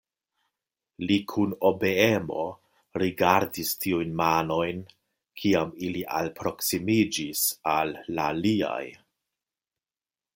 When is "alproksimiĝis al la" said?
6.21-8.27